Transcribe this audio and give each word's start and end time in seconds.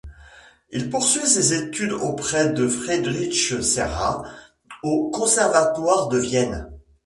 Il 0.71 0.89
poursuit 0.89 1.27
ses 1.27 1.53
études 1.53 1.91
auprès 1.91 2.49
de 2.53 2.67
Friedrich 2.67 3.61
Cerha 3.61 4.23
au 4.81 5.11
conservatoire 5.11 6.07
de 6.07 6.17
Vienne. 6.17 6.71